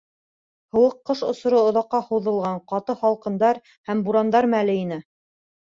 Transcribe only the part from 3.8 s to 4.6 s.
һәм бурандар